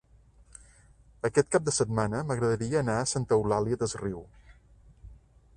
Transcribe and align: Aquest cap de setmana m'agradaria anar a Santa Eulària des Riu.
Aquest 1.29 1.51
cap 1.57 1.67
de 1.67 1.75
setmana 1.75 2.23
m'agradaria 2.31 2.81
anar 2.81 2.97
a 3.03 3.07
Santa 3.15 3.39
Eulària 3.41 3.81
des 3.85 3.97
Riu. 4.03 4.29